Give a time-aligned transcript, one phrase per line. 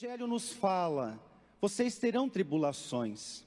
[0.00, 1.20] Evangelho nos fala:
[1.60, 3.44] vocês terão tribulações.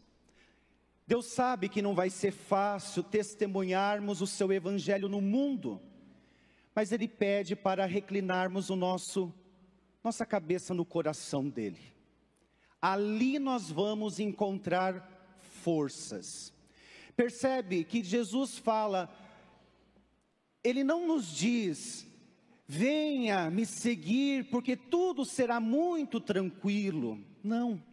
[1.08, 5.82] Deus sabe que não vai ser fácil testemunharmos o seu evangelho no mundo,
[6.76, 9.34] mas ele pede para reclinarmos o nosso
[10.04, 11.80] nossa cabeça no coração dele.
[12.82, 16.54] Ali nós vamos encontrar forças.
[17.16, 19.10] Percebe que Jesus fala,
[20.62, 22.06] ele não nos diz,
[22.72, 27.20] venha me seguir, porque tudo será muito tranquilo.
[27.44, 27.84] Não.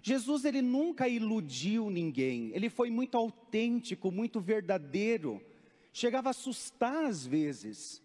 [0.00, 2.52] Jesus ele nunca iludiu ninguém.
[2.54, 5.44] Ele foi muito autêntico, muito verdadeiro.
[5.92, 8.00] Chegava a assustar às vezes.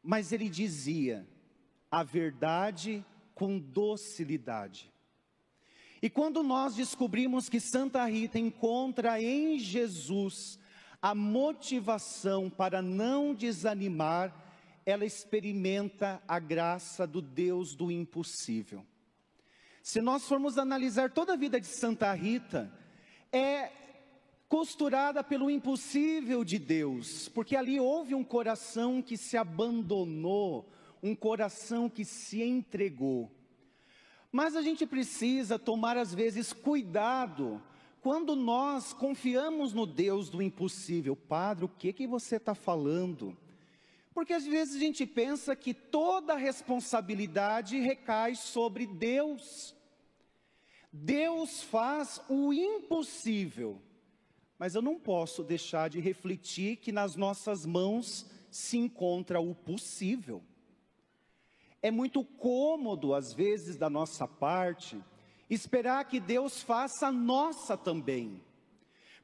[0.00, 1.26] Mas ele dizia
[1.90, 3.04] a verdade
[3.34, 4.88] com docilidade.
[6.00, 10.60] E quando nós descobrimos que Santa Rita encontra em Jesus
[11.02, 14.43] a motivação para não desanimar,
[14.86, 18.84] ela experimenta a graça do Deus do impossível.
[19.82, 22.72] Se nós formos analisar toda a vida de Santa Rita,
[23.32, 23.70] é
[24.48, 30.70] costurada pelo impossível de Deus, porque ali houve um coração que se abandonou,
[31.02, 33.30] um coração que se entregou.
[34.30, 37.62] Mas a gente precisa tomar, às vezes, cuidado
[38.00, 41.16] quando nós confiamos no Deus do impossível.
[41.16, 43.36] Padre, o que, que você está falando?
[44.14, 49.74] Porque às vezes a gente pensa que toda a responsabilidade recai sobre Deus.
[50.92, 53.82] Deus faz o impossível,
[54.56, 60.40] mas eu não posso deixar de refletir que nas nossas mãos se encontra o possível.
[61.82, 65.02] É muito cômodo, às vezes, da nossa parte,
[65.50, 68.40] esperar que Deus faça a nossa também.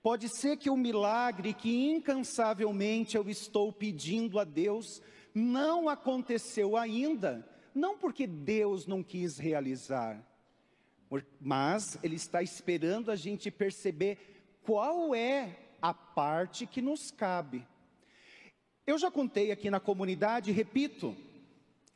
[0.02, 5.02] Pode ser que o milagre que incansavelmente eu estou pedindo a Deus
[5.34, 10.24] não aconteceu ainda, não porque Deus não quis realizar,
[11.38, 14.16] mas Ele está esperando a gente perceber
[14.62, 17.66] qual é a parte que nos cabe.
[18.86, 21.14] Eu já contei aqui na comunidade, repito,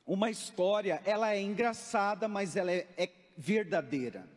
[0.07, 4.29] uma história, ela é engraçada, mas ela é, é verdadeira.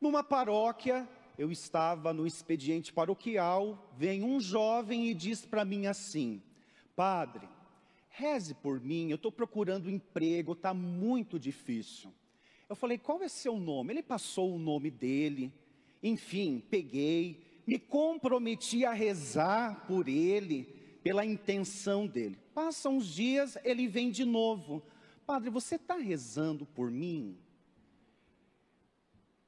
[0.00, 1.06] Numa paróquia,
[1.40, 6.42] eu estava no expediente paroquial, vem um jovem e diz para mim assim:
[6.94, 7.48] Padre,
[8.10, 12.12] reze por mim, eu estou procurando emprego, está muito difícil.
[12.68, 13.90] Eu falei: Qual é seu nome?
[13.90, 15.50] Ele passou o nome dele,
[16.02, 20.64] enfim, peguei, me comprometi a rezar por ele,
[21.02, 22.36] pela intenção dele.
[22.52, 24.82] Passam uns dias, ele vem de novo.
[25.24, 27.38] Padre, você está rezando por mim?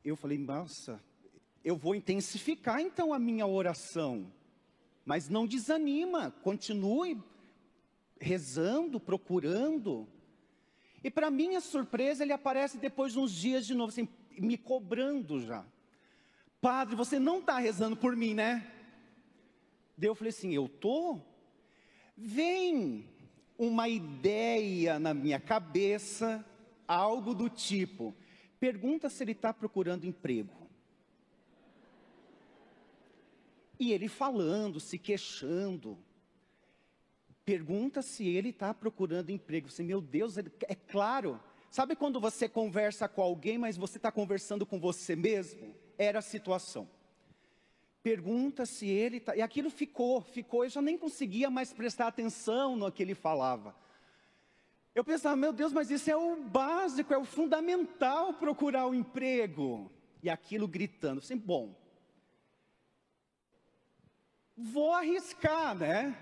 [0.02, 0.98] Eu falei, nossa,
[1.64, 4.32] eu vou intensificar então a minha oração.
[5.04, 7.20] Mas não desanima, continue
[8.20, 10.08] rezando, procurando.
[11.02, 14.08] E para minha surpresa, ele aparece depois de uns dias de novo, assim,
[14.38, 15.64] me cobrando já.
[16.60, 18.70] Padre, você não está rezando por mim, né?
[19.96, 21.18] Daí eu falei assim, eu tô.
[22.16, 23.08] Vem
[23.58, 26.44] uma ideia na minha cabeça,
[26.86, 28.14] algo do tipo:
[28.60, 30.61] pergunta se ele está procurando emprego.
[33.82, 35.98] E ele falando, se queixando.
[37.44, 39.68] Pergunta se ele está procurando emprego.
[39.68, 41.40] Você, meu Deus, é claro.
[41.68, 45.74] Sabe quando você conversa com alguém, mas você está conversando com você mesmo?
[45.98, 46.88] Era a situação.
[48.04, 49.34] Pergunta se ele está.
[49.34, 50.62] E aquilo ficou, ficou.
[50.62, 53.74] Eu já nem conseguia mais prestar atenção no que ele falava.
[54.94, 58.94] Eu pensava, meu Deus, mas isso é o básico, é o fundamental procurar o um
[58.94, 59.90] emprego.
[60.22, 61.81] E aquilo gritando, assim, bom,
[64.62, 66.16] vou arriscar, né?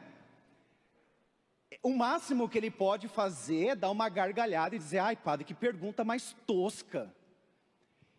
[1.82, 5.54] O máximo que ele pode fazer é dar uma gargalhada e dizer, ai padre, que
[5.54, 7.14] pergunta mais tosca.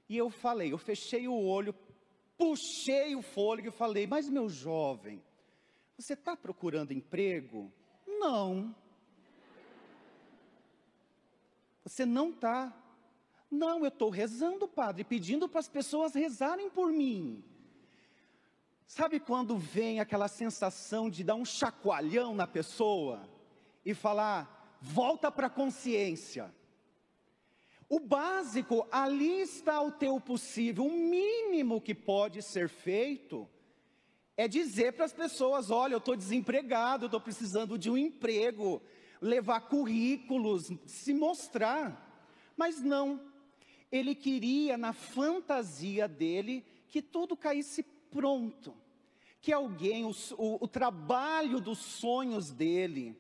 [0.08, 1.76] E eu falei, eu fechei o olho,
[2.42, 5.22] puxei o fôlego e falei: Mas meu jovem,
[5.96, 7.72] você está procurando emprego?
[8.08, 8.76] Não.
[11.84, 12.76] Você não está.
[13.50, 17.44] Não, eu estou rezando, padre, pedindo para as pessoas rezarem por mim.
[18.94, 23.24] Sabe quando vem aquela sensação de dar um chacoalhão na pessoa
[23.86, 26.54] e falar, volta para a consciência?
[27.88, 30.86] O básico, ali está o teu possível.
[30.86, 33.48] O mínimo que pode ser feito
[34.36, 38.82] é dizer para as pessoas: olha, eu estou desempregado, estou precisando de um emprego,
[39.22, 42.28] levar currículos, se mostrar.
[42.58, 43.22] Mas não,
[43.90, 48.76] ele queria, na fantasia dele, que tudo caísse pronto,
[49.42, 53.18] que alguém, o, o, o trabalho dos sonhos dele,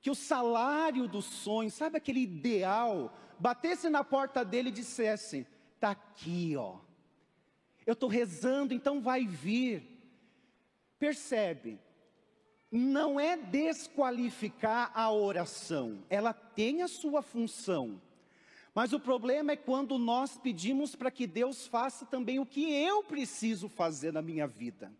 [0.00, 5.92] que o salário dos sonhos, sabe aquele ideal, batesse na porta dele e dissesse: está
[5.92, 6.76] aqui, ó.
[7.86, 9.82] Eu estou rezando, então vai vir.
[10.98, 11.78] Percebe?
[12.70, 18.00] Não é desqualificar a oração, ela tem a sua função.
[18.74, 23.04] Mas o problema é quando nós pedimos para que Deus faça também o que eu
[23.04, 24.92] preciso fazer na minha vida.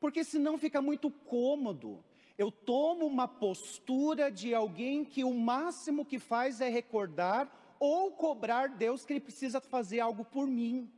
[0.00, 2.02] Porque senão fica muito cômodo.
[2.38, 8.68] Eu tomo uma postura de alguém que o máximo que faz é recordar ou cobrar
[8.68, 10.90] Deus que ele precisa fazer algo por mim.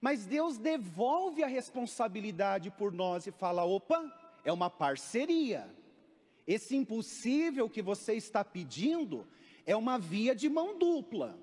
[0.00, 4.10] Mas Deus devolve a responsabilidade por nós e fala: opa,
[4.42, 5.68] é uma parceria.
[6.46, 9.26] Esse impossível que você está pedindo
[9.68, 11.38] é uma via de mão dupla.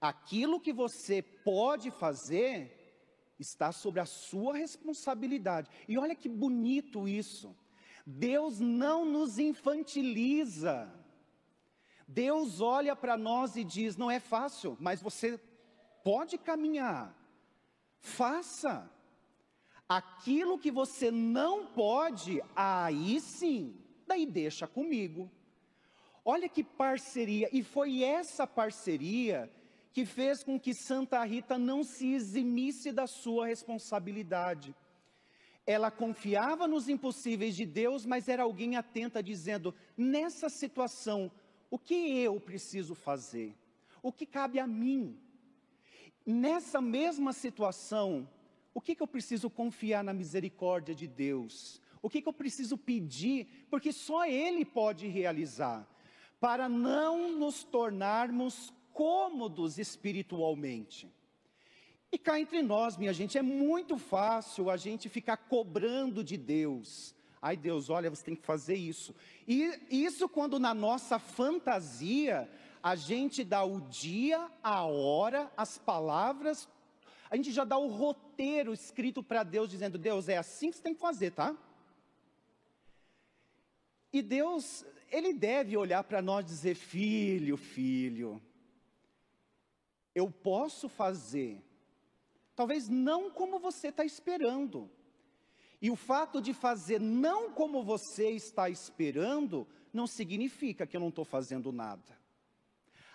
[0.00, 2.54] Aquilo que você pode fazer
[3.38, 5.68] está sobre a sua responsabilidade.
[5.86, 7.54] E olha que bonito isso.
[8.06, 10.90] Deus não nos infantiliza.
[12.08, 15.38] Deus olha para nós e diz: não é fácil, mas você
[16.02, 17.14] pode caminhar.
[17.98, 18.90] Faça.
[19.86, 25.30] Aquilo que você não pode, aí sim, daí deixa comigo.
[26.24, 29.50] Olha que parceria, e foi essa parceria
[29.92, 34.74] que fez com que Santa Rita não se eximisse da sua responsabilidade.
[35.66, 41.30] Ela confiava nos impossíveis de Deus, mas era alguém atenta, dizendo: nessa situação,
[41.70, 43.56] o que eu preciso fazer?
[44.02, 45.18] O que cabe a mim?
[46.24, 48.28] Nessa mesma situação,
[48.72, 51.80] o que, que eu preciso confiar na misericórdia de Deus?
[52.02, 53.66] O que, que eu preciso pedir?
[53.68, 55.86] Porque só Ele pode realizar,
[56.40, 61.08] para não nos tornarmos cômodos espiritualmente.
[62.10, 67.14] E cá entre nós, minha gente, é muito fácil a gente ficar cobrando de Deus.
[67.40, 69.14] Ai Deus, olha, você tem que fazer isso.
[69.46, 72.50] E isso quando na nossa fantasia
[72.82, 76.68] a gente dá o dia, a hora, as palavras,
[77.30, 80.82] a gente já dá o roteiro escrito para Deus dizendo: Deus, é assim que você
[80.82, 81.56] tem que fazer, tá?
[84.12, 88.40] E Deus, Ele deve olhar para nós e dizer: Filho, filho,
[90.14, 91.62] eu posso fazer,
[92.54, 94.90] talvez não como você está esperando,
[95.82, 101.08] e o fato de fazer não como você está esperando, não significa que eu não
[101.08, 102.18] estou fazendo nada.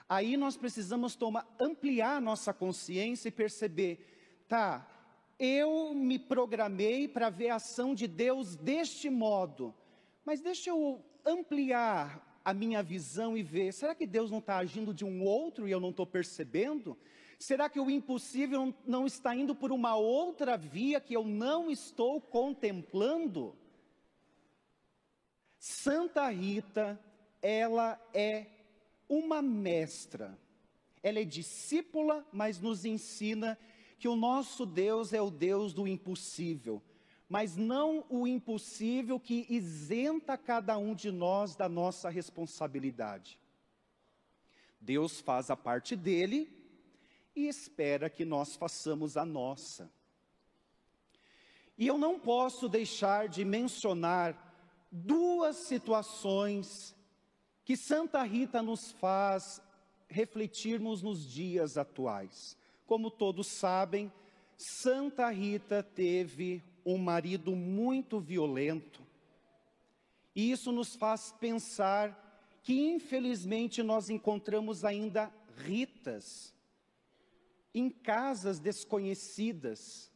[0.07, 4.87] Aí nós precisamos tomar, ampliar nossa consciência e perceber, tá,
[5.39, 9.73] eu me programei para ver a ação de Deus deste modo,
[10.23, 14.93] mas deixa eu ampliar a minha visão e ver, será que Deus não está agindo
[14.93, 16.97] de um outro e eu não estou percebendo?
[17.39, 22.21] Será que o impossível não está indo por uma outra via que eu não estou
[22.21, 23.57] contemplando?
[25.57, 26.99] Santa Rita,
[27.41, 28.45] ela é
[29.09, 30.37] uma mestra.
[31.01, 33.57] Ela é discípula, mas nos ensina
[33.97, 36.81] que o nosso Deus é o Deus do impossível,
[37.27, 43.39] mas não o impossível que isenta cada um de nós da nossa responsabilidade.
[44.79, 46.55] Deus faz a parte dele,
[47.35, 49.91] e espera que nós façamos a nossa.
[51.77, 54.41] E eu não posso deixar de mencionar
[54.89, 56.95] duas situações
[57.65, 59.61] que Santa Rita nos faz
[60.07, 62.55] refletirmos nos dias atuais.
[62.85, 64.11] Como todos sabem,
[64.55, 69.01] Santa Rita teve um marido muito violento.
[70.35, 76.55] E isso nos faz pensar que, infelizmente, nós encontramos ainda Ritas
[77.75, 80.09] em casas desconhecidas,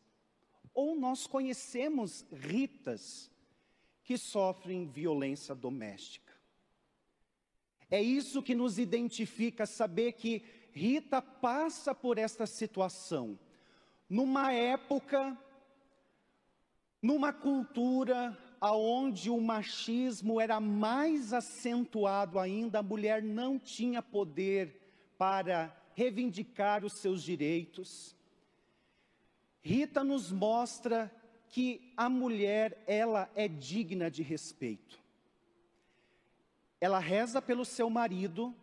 [0.73, 3.29] ou nós conhecemos ritas
[4.01, 6.33] que sofrem violência doméstica.
[7.91, 13.37] É isso que nos identifica, saber que Rita passa por esta situação,
[14.07, 15.37] numa época,
[17.01, 24.79] numa cultura aonde o machismo era mais acentuado ainda, a mulher não tinha poder
[25.17, 28.15] para reivindicar os seus direitos.
[29.61, 31.13] Rita nos mostra
[31.49, 34.99] que a mulher, ela é digna de respeito.
[36.79, 38.55] Ela reza pelo seu marido,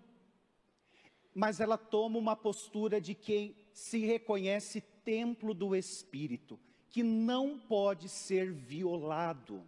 [1.34, 6.58] mas ela toma uma postura de quem se reconhece templo do Espírito,
[6.96, 9.62] que não pode ser violado.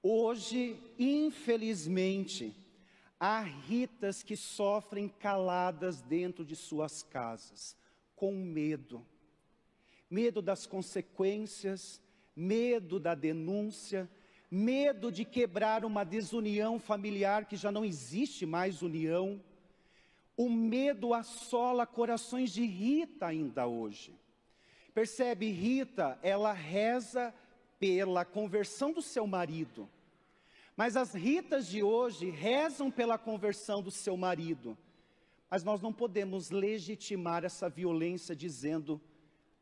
[0.00, 2.54] Hoje, infelizmente,
[3.22, 7.76] Há ritas que sofrem caladas dentro de suas casas,
[8.16, 9.06] com medo.
[10.08, 12.00] Medo das consequências,
[12.34, 14.10] medo da denúncia,
[14.50, 19.38] medo de quebrar uma desunião familiar que já não existe mais união.
[20.34, 24.18] O medo assola corações de Rita ainda hoje.
[24.94, 27.34] Percebe, Rita, ela reza
[27.78, 29.88] pela conversão do seu marido.
[30.76, 34.76] Mas as Ritas de hoje rezam pela conversão do seu marido.
[35.50, 39.00] Mas nós não podemos legitimar essa violência dizendo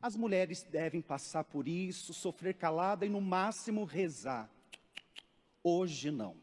[0.00, 4.48] as mulheres devem passar por isso, sofrer calada e no máximo rezar.
[5.62, 6.36] Hoje não.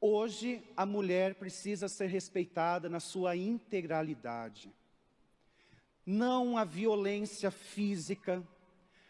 [0.00, 4.72] Hoje a mulher precisa ser respeitada na sua integralidade.
[6.04, 8.46] Não a violência física,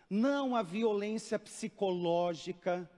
[0.09, 2.89] não a violência psicológica,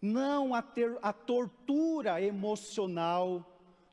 [0.00, 3.46] não a, ter, a tortura emocional,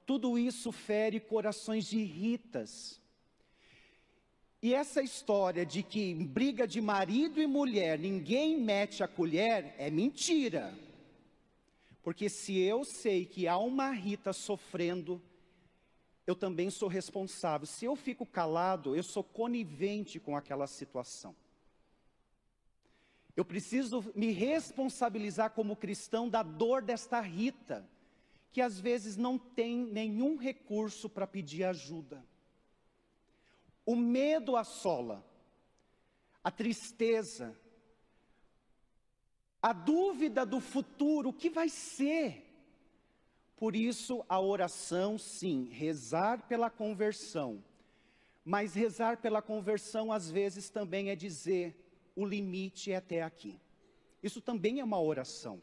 [0.05, 3.01] tudo isso fere corações de ritas.
[4.61, 9.89] E essa história de que briga de marido e mulher, ninguém mete a colher, é
[9.91, 10.73] mentira.
[12.01, 15.21] Porque se eu sei que há uma Rita sofrendo,
[16.27, 17.65] eu também sou responsável.
[17.65, 21.33] Se eu fico calado, eu sou conivente com aquela situação.
[23.33, 27.89] Eu preciso me responsabilizar como cristão da dor desta Rita,
[28.51, 32.25] que às vezes não tem nenhum recurso para pedir ajuda.
[33.85, 35.25] O medo assola,
[36.43, 37.57] a tristeza,
[39.61, 42.46] a dúvida do futuro, o que vai ser?
[43.57, 47.63] Por isso, a oração, sim, rezar pela conversão.
[48.45, 51.75] Mas rezar pela conversão, às vezes, também é dizer:
[52.15, 53.59] o limite é até aqui.
[54.21, 55.61] Isso também é uma oração.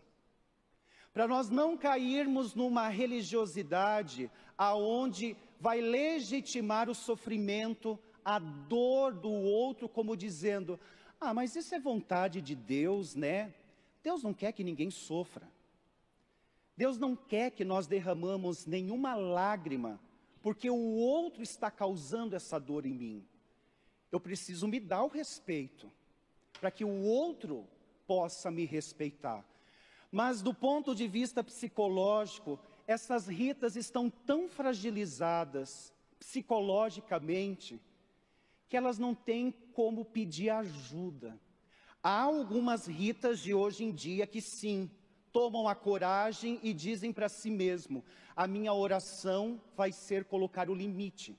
[1.12, 9.88] Para nós não cairmos numa religiosidade aonde vai legitimar o sofrimento, a dor do outro,
[9.88, 10.80] como dizendo:
[11.20, 13.54] ah, mas isso é vontade de Deus, né?
[14.02, 15.53] Deus não quer que ninguém sofra.
[16.76, 20.00] Deus não quer que nós derramamos nenhuma lágrima,
[20.43, 23.25] porque o outro está causando essa dor em mim.
[24.11, 25.90] Eu preciso me dar o respeito
[26.61, 27.66] para que o outro
[28.07, 29.45] possa me respeitar.
[30.11, 37.81] Mas do ponto de vista psicológico, essas ritas estão tão fragilizadas psicologicamente
[38.69, 41.38] que elas não têm como pedir ajuda.
[42.02, 44.90] Há algumas ritas de hoje em dia que sim,
[45.35, 48.03] tomam a coragem e dizem para si mesmo:
[48.35, 51.38] a minha oração vai ser colocar o limite.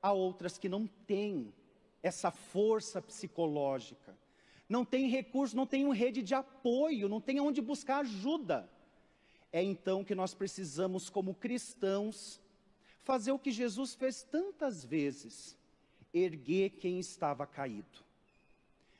[0.00, 1.52] Há outras que não têm
[2.00, 4.16] essa força psicológica
[4.70, 8.70] não tem recurso, não tem uma rede de apoio, não tem onde buscar ajuda.
[9.52, 12.40] É então que nós precisamos, como cristãos,
[13.02, 15.58] fazer o que Jesus fez tantas vezes:
[16.14, 17.98] erguer quem estava caído.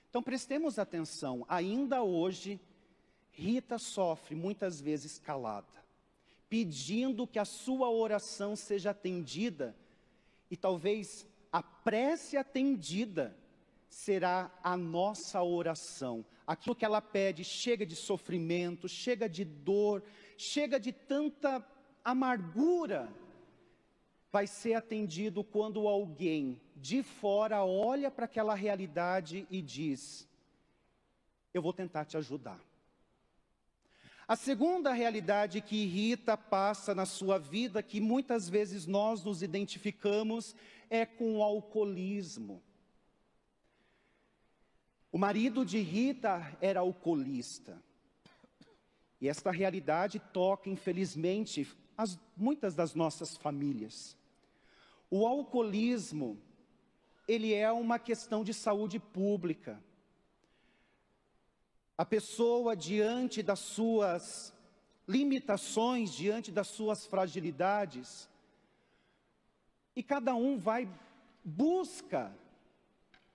[0.09, 2.59] Então prestemos atenção, ainda hoje,
[3.33, 5.85] Rita sofre muitas vezes calada,
[6.49, 9.77] pedindo que a sua oração seja atendida
[10.51, 13.37] e talvez a prece atendida
[13.89, 16.25] será a nossa oração.
[16.47, 20.03] Aquilo que ela pede chega de sofrimento, chega de dor,
[20.37, 21.65] chega de tanta
[22.05, 23.13] amargura,
[24.33, 30.29] vai ser atendido quando alguém de fora olha para aquela realidade e diz:
[31.53, 32.61] Eu vou tentar te ajudar.
[34.31, 40.55] A segunda realidade que Rita passa na sua vida, que muitas vezes nós nos identificamos,
[40.89, 42.63] é com o alcoolismo.
[45.11, 47.83] O marido de Rita era alcoolista.
[49.21, 51.67] E esta realidade toca, infelizmente,
[51.99, 54.17] as, muitas das nossas famílias.
[55.11, 56.39] O alcoolismo,
[57.27, 59.83] ele é uma questão de saúde pública.
[62.01, 64.55] A pessoa, diante das suas
[65.07, 68.27] limitações, diante das suas fragilidades,
[69.95, 70.89] e cada um vai,
[71.45, 72.35] busca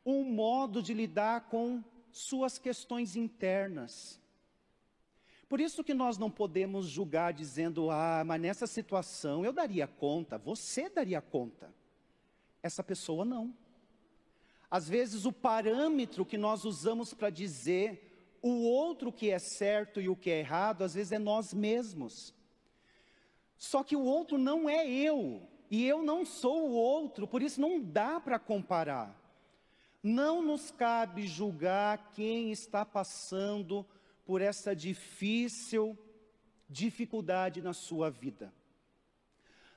[0.03, 4.19] um modo de lidar com suas questões internas.
[5.47, 10.39] Por isso que nós não podemos julgar dizendo, ah, mas nessa situação eu daria conta,
[10.39, 11.71] você daria conta.
[12.63, 13.53] Essa pessoa não.
[14.71, 18.04] Às vezes o parâmetro que nós usamos para dizer
[18.47, 22.31] o outro que é certo e o que é errado, às vezes é nós mesmos.
[23.57, 27.59] Só que o outro não é eu, e eu não sou o outro, por isso
[27.59, 29.19] não dá para comparar.
[30.03, 33.83] Não nos cabe julgar quem está passando
[34.27, 35.97] por essa difícil
[36.69, 38.53] dificuldade na sua vida.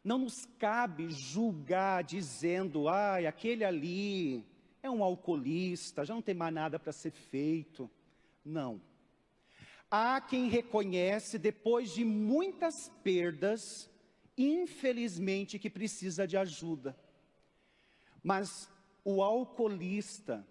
[0.05, 4.45] Não nos cabe julgar dizendo, ai, aquele ali
[4.83, 7.91] é um alcoolista, já não tem mais nada para ser feito.
[8.45, 8.81] Não.
[9.91, 13.91] Há quem reconhece, depois de muitas perdas,
[14.37, 16.99] infelizmente, que precisa de ajuda.
[18.23, 18.69] Mas
[19.05, 20.47] o alcoolista,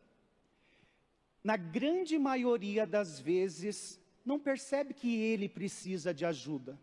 [1.44, 6.80] na grande maioria das vezes, não percebe que ele precisa de ajuda.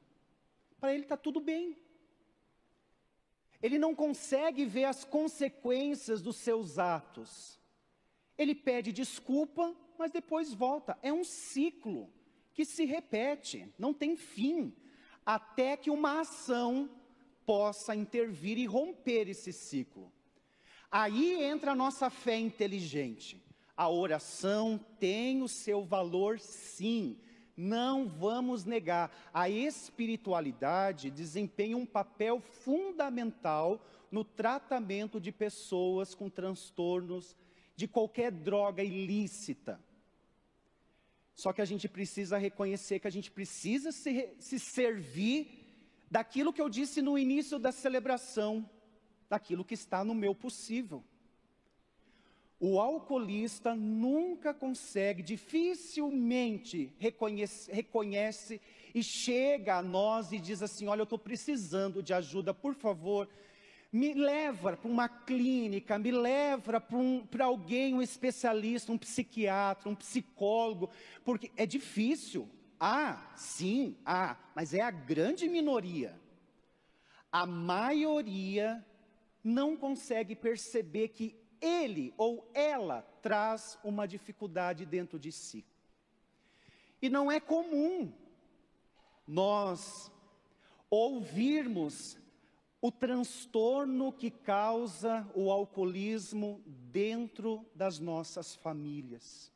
[0.79, 1.77] Para ele está tudo bem.
[3.61, 7.59] Ele não consegue ver as consequências dos seus atos.
[8.37, 10.99] Ele pede desculpa, mas depois volta.
[11.03, 12.13] É um ciclo
[12.53, 14.73] que se repete, não tem fim,
[15.25, 16.89] até que uma ação
[17.45, 20.13] possa intervir e romper esse ciclo.
[20.91, 23.43] Aí entra a nossa fé inteligente.
[23.77, 27.19] A oração tem o seu valor, sim.
[27.57, 29.11] Não vamos negar.
[29.33, 37.37] A espiritualidade desempenha um papel fundamental no tratamento de pessoas com transtornos
[37.77, 39.81] de qualquer droga ilícita.
[41.35, 45.65] Só que a gente precisa reconhecer que a gente precisa se, se servir
[46.11, 48.69] daquilo que eu disse no início da celebração
[49.29, 51.03] daquilo que está no meu possível.
[52.61, 58.61] O alcoolista nunca consegue, dificilmente reconhece, reconhece
[58.95, 63.29] e chega a nós e diz assim: Olha, eu estou precisando de ajuda, por favor,
[63.95, 69.95] me leva para uma clínica, me leva para um, alguém, um especialista, um psiquiatra, um
[69.95, 70.91] psicólogo,
[71.25, 72.51] porque é difícil.
[72.81, 76.21] Ah, sim, ah, mas é a grande minoria.
[77.31, 78.85] A maioria
[79.45, 85.65] não consegue perceber que ele ou ela traz uma dificuldade dentro de si.
[87.01, 88.13] E não é comum
[89.25, 90.11] nós
[90.91, 92.19] ouvirmos
[92.85, 99.51] o transtorno que causa o alcoolismo dentro das nossas famílias.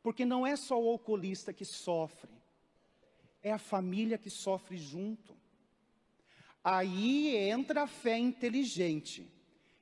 [0.00, 2.30] Porque não é só o alcoolista que sofre,
[3.42, 5.36] é a família que sofre junto.
[6.62, 9.28] Aí entra a fé inteligente.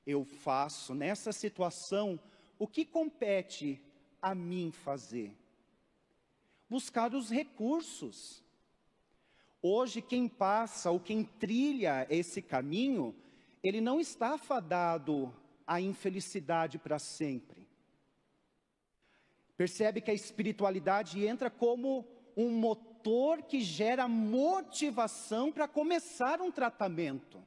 [0.07, 2.19] Eu faço nessa situação
[2.58, 3.85] o que compete
[4.23, 5.37] a mim fazer.
[6.71, 8.43] Buscar os recursos.
[9.63, 13.15] Hoje, quem passa ou quem trilha esse caminho,
[13.63, 15.33] ele não está fadado
[15.65, 17.69] à infelicidade para sempre.
[19.57, 22.05] Percebe que a espiritualidade entra como
[22.37, 27.41] um motor que gera motivação para começar um tratamento.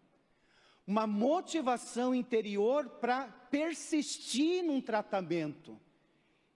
[0.87, 5.77] Uma motivação interior para persistir num tratamento.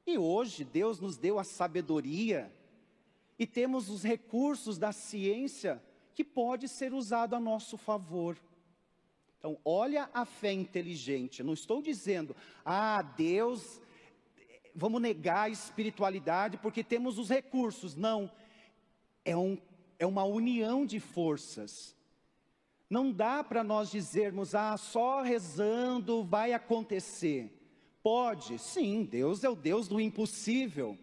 [0.08, 2.50] E hoje Deus nos deu a sabedoria
[3.40, 5.82] e temos os recursos da ciência
[6.14, 8.38] que pode ser usado a nosso favor.
[9.38, 11.42] Então, olha a fé inteligente.
[11.42, 13.82] não estou dizendo, ah, Deus,
[14.76, 17.96] vamos negar a espiritualidade porque temos os recursos.
[17.96, 18.30] Não,
[19.24, 19.58] é, um,
[19.98, 21.96] é uma união de forças.
[22.90, 27.56] Não dá para nós dizermos, ah, só rezando vai acontecer.
[28.04, 30.98] Pode, sim, Deus é o Deus do impossível.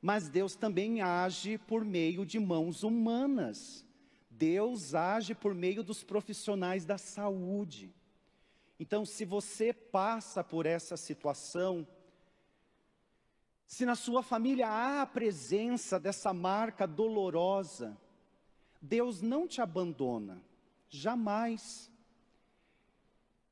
[0.00, 3.84] Mas Deus também age por meio de mãos humanas.
[4.30, 7.94] Deus age por meio dos profissionais da saúde.
[8.78, 11.86] Então, se você passa por essa situação,
[13.66, 17.94] se na sua família há a presença dessa marca dolorosa,
[18.80, 20.42] Deus não te abandona,
[20.88, 21.90] jamais.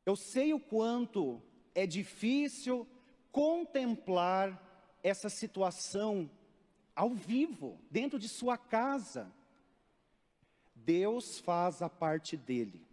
[0.06, 1.42] Eu sei o quanto
[1.74, 2.88] é difícil
[3.30, 4.58] contemplar
[5.02, 6.30] essa situação
[6.98, 9.32] ao vivo, dentro de sua casa.
[10.74, 12.84] Deus faz a parte dele.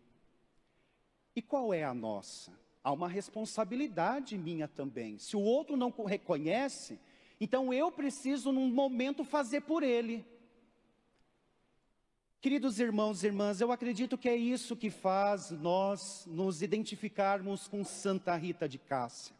[1.36, 2.52] E qual é a nossa?
[2.84, 5.18] Há uma responsabilidade minha também.
[5.18, 7.00] Se o outro não reconhece,
[7.42, 10.24] então eu preciso, num momento, fazer por ele.
[12.40, 17.84] Queridos irmãos e irmãs, eu acredito que é isso que faz nós nos identificarmos com
[17.84, 19.36] Santa Rita de Cássia.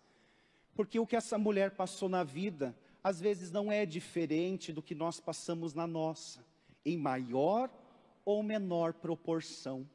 [0.74, 2.76] Porque o que essa mulher passou na vida,
[3.06, 6.44] às vezes não é diferente do que nós passamos na nossa,
[6.84, 7.70] em maior
[8.26, 9.88] ou menor proporção.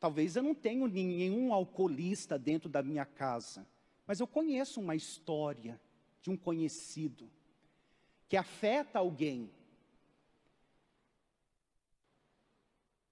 [0.00, 3.64] Talvez eu não tenha nenhum alcoolista dentro da minha casa,
[4.08, 5.80] mas eu conheço uma história
[6.20, 7.30] de um conhecido,
[8.28, 9.48] que afeta alguém.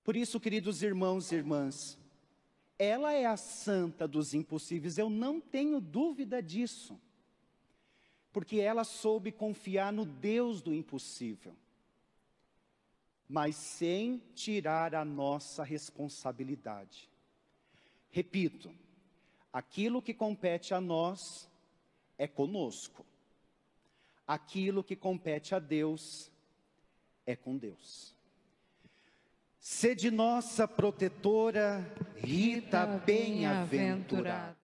[0.03, 1.97] Por isso, queridos irmãos e irmãs,
[2.77, 7.01] ela é a santa dos impossíveis, eu não tenho dúvida disso.
[8.39, 11.53] Porque ela soube confiar no Deus do impossível,
[13.29, 17.11] mas sem tirar a nossa responsabilidade.
[18.13, 18.73] Repito,
[19.53, 21.51] aquilo que compete a nós,
[22.17, 23.05] é conosco.
[24.25, 26.31] Aquilo que compete a Deus
[27.27, 28.15] é com Deus.
[29.59, 34.57] Sede nossa protetora, Rita bem-aventurada.